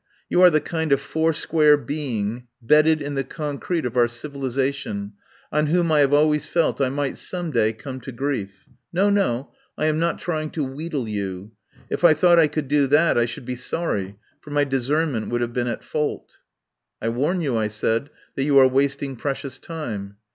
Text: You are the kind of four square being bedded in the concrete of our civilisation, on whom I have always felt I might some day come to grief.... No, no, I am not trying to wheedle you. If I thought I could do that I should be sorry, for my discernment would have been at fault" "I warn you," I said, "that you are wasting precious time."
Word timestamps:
You 0.29 0.41
are 0.41 0.49
the 0.49 0.59
kind 0.61 0.91
of 0.91 0.99
four 0.99 1.31
square 1.31 1.77
being 1.77 2.47
bedded 2.59 3.03
in 3.03 3.13
the 3.13 3.23
concrete 3.23 3.85
of 3.85 3.95
our 3.95 4.07
civilisation, 4.07 5.13
on 5.51 5.67
whom 5.67 5.91
I 5.91 5.99
have 5.99 6.11
always 6.11 6.47
felt 6.47 6.81
I 6.81 6.89
might 6.89 7.19
some 7.19 7.51
day 7.51 7.71
come 7.71 7.99
to 8.01 8.11
grief.... 8.11 8.65
No, 8.91 9.11
no, 9.11 9.51
I 9.77 9.85
am 9.85 9.99
not 9.99 10.17
trying 10.17 10.49
to 10.53 10.63
wheedle 10.63 11.07
you. 11.07 11.51
If 11.91 12.03
I 12.03 12.15
thought 12.15 12.39
I 12.39 12.47
could 12.47 12.67
do 12.67 12.87
that 12.87 13.15
I 13.15 13.27
should 13.27 13.45
be 13.45 13.55
sorry, 13.55 14.15
for 14.39 14.49
my 14.49 14.63
discernment 14.63 15.29
would 15.29 15.41
have 15.41 15.53
been 15.53 15.67
at 15.67 15.83
fault" 15.83 16.39
"I 16.99 17.09
warn 17.09 17.41
you," 17.41 17.55
I 17.57 17.67
said, 17.67 18.09
"that 18.33 18.41
you 18.43 18.57
are 18.57 18.67
wasting 18.67 19.15
precious 19.17 19.59
time." 19.59 20.15